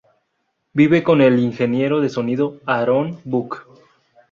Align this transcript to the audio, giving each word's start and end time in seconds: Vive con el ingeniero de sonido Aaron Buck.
Vive 0.73 1.03
con 1.03 1.21
el 1.21 1.37
ingeniero 1.37 2.01
de 2.01 2.09
sonido 2.09 2.59
Aaron 2.65 3.19
Buck. 3.23 3.67